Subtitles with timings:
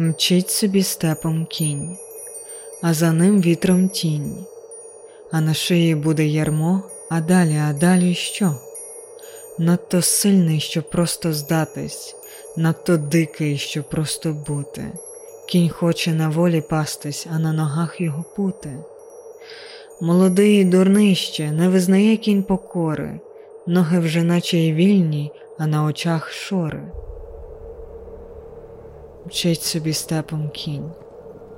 [0.00, 1.96] Мчить собі степом кінь,
[2.82, 4.46] а за ним вітром тінь,
[5.32, 8.54] а на шиї буде ярмо, а далі, а далі що?
[9.58, 12.14] Надто сильний, щоб просто здатись,
[12.56, 14.84] надто дикий, щоб просто бути.
[15.48, 18.72] Кінь хоче на волі пастись, а на ногах його пути.
[20.00, 23.20] Молодий і дурний ще не визнає кінь покори,
[23.66, 26.82] ноги вже наче й вільні, а на очах шори.
[29.28, 30.90] Мчить собі степом кінь,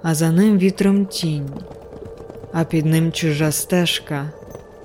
[0.02, 1.50] а за ним вітром тінь,
[2.52, 4.30] а під ним чужа стежка,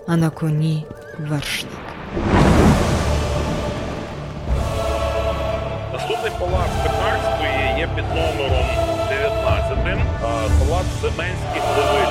[0.07, 0.85] а на коні
[1.19, 1.71] вершник.
[5.93, 8.65] Наступний палац Пекарської є під номером
[9.09, 9.77] 19.
[10.23, 12.04] а, Палац Семенських тут